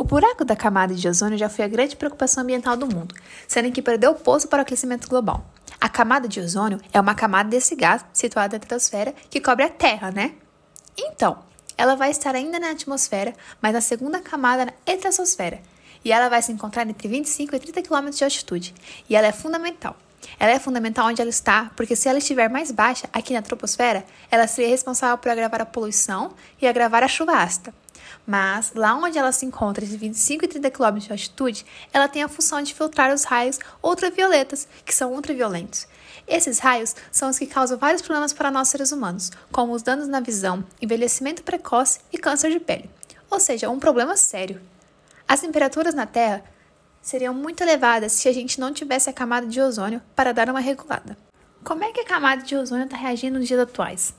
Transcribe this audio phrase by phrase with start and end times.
[0.00, 3.14] O buraco da camada de ozônio já foi a grande preocupação ambiental do mundo,
[3.46, 5.44] sendo que perdeu o poço para o aquecimento global.
[5.78, 9.68] A camada de ozônio é uma camada desse gás situada na atmosfera que cobre a
[9.68, 10.32] Terra, né?
[10.96, 11.40] Então,
[11.76, 15.60] ela vai estar ainda na atmosfera, mas na segunda camada na estratosfera,
[16.02, 18.74] e ela vai se encontrar entre 25 e 30 km de altitude,
[19.06, 19.94] e ela é fundamental.
[20.38, 24.06] Ela é fundamental onde ela está, porque se ela estiver mais baixa, aqui na troposfera,
[24.30, 27.74] ela seria responsável por agravar a poluição e agravar a chuva ácida.
[28.26, 32.22] Mas, lá onde ela se encontra, entre 25 e 30 km de altitude, ela tem
[32.22, 35.86] a função de filtrar os raios ultravioletas, que são ultraviolentos.
[36.26, 40.06] Esses raios são os que causam vários problemas para nós seres humanos, como os danos
[40.06, 42.88] na visão, envelhecimento precoce e câncer de pele.
[43.30, 44.60] Ou seja, um problema sério.
[45.26, 46.44] As temperaturas na Terra
[47.02, 50.60] seriam muito elevadas se a gente não tivesse a camada de ozônio para dar uma
[50.60, 51.16] regulada.
[51.62, 54.14] Como é que a camada de ozônio está reagindo nos dias atuais?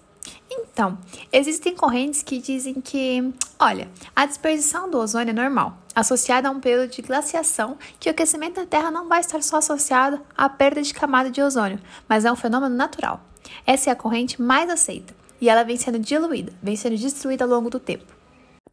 [0.54, 0.98] Então,
[1.32, 6.60] existem correntes que dizem que, olha, a dispersão do ozônio é normal, associada a um
[6.60, 10.82] período de glaciação, que o aquecimento da Terra não vai estar só associado à perda
[10.82, 13.22] de camada de ozônio, mas é um fenômeno natural.
[13.66, 17.50] Essa é a corrente mais aceita, e ela vem sendo diluída, vem sendo destruída ao
[17.50, 18.21] longo do tempo.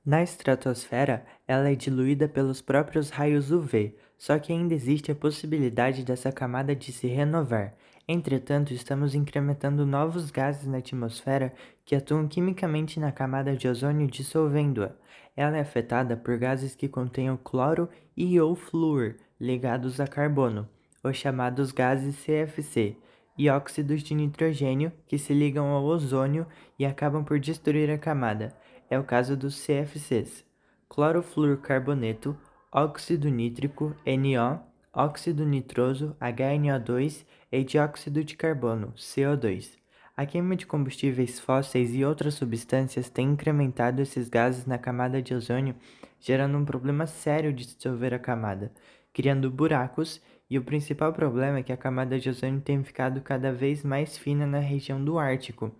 [0.05, 6.05] Na estratosfera, ela é diluída pelos próprios raios UV, só que ainda existe a possibilidade
[6.05, 7.75] dessa camada de se renovar.
[8.07, 11.53] Entretanto, estamos incrementando novos gases na atmosfera
[11.85, 14.93] que atuam quimicamente na camada de ozônio dissolvendo-a.
[15.37, 20.69] Ela é afetada por gases que contêm cloro e ou flúor ligados a carbono,
[21.05, 22.97] os chamados gases CFC,
[23.39, 26.45] e óxidos de nitrogênio que se ligam ao ozônio
[26.77, 28.53] e acabam por destruir a camada.
[28.91, 30.44] É o caso dos CFCs:
[30.89, 32.36] clorofluorcarboneto,
[32.72, 34.61] óxido nítrico, NO,
[34.92, 39.77] óxido nitroso, HNO2 e dióxido de carbono, CO2.
[40.16, 45.34] A queima de combustíveis fósseis e outras substâncias tem incrementado esses gases na camada de
[45.34, 45.77] ozônio,
[46.19, 48.72] gerando um problema sério de dissolver a camada,
[49.12, 53.53] criando buracos, e o principal problema é que a camada de ozônio tem ficado cada
[53.53, 55.71] vez mais fina na região do Ártico,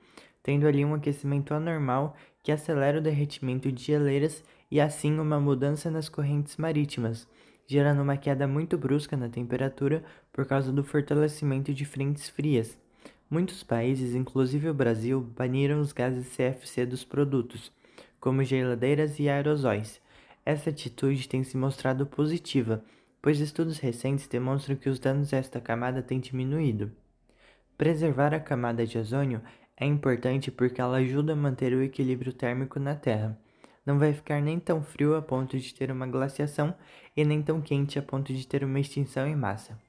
[0.43, 2.15] tendo ali um aquecimento anormal
[2.49, 7.29] que acelera o derretimento de geleiras e assim uma mudança nas correntes marítimas,
[7.67, 12.79] gerando uma queda muito brusca na temperatura por causa do fortalecimento de frentes frias.
[13.29, 17.71] Muitos países, inclusive o Brasil, baniram os gases CFC dos produtos,
[18.19, 20.01] como geladeiras e aerosóis.
[20.43, 22.83] Essa atitude tem se mostrado positiva,
[23.21, 26.91] pois estudos recentes demonstram que os danos a esta camada têm diminuído.
[27.77, 29.43] Preservar a camada de ozônio
[29.81, 33.39] é importante porque ela ajuda a manter o equilíbrio térmico na Terra.
[33.87, 36.75] Não vai ficar nem tão frio a ponto de ter uma glaciação
[37.17, 39.79] e nem tão quente a ponto de ter uma extinção em massa.